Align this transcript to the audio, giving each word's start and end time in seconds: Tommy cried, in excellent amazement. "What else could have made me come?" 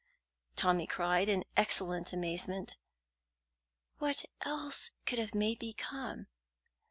Tommy 0.55 0.87
cried, 0.87 1.29
in 1.29 1.43
excellent 1.55 2.11
amazement. 2.11 2.75
"What 3.99 4.25
else 4.43 4.89
could 5.05 5.19
have 5.19 5.35
made 5.35 5.61
me 5.61 5.73
come?" 5.73 6.25